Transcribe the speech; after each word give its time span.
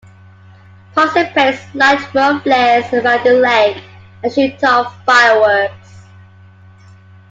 Participants 0.95 1.61
light 1.75 2.11
road 2.15 2.41
flares 2.41 2.91
around 2.91 3.23
the 3.23 3.33
lake 3.33 3.83
and 4.23 4.33
shoot 4.33 4.63
off 4.63 4.95
fireworks. 5.05 6.05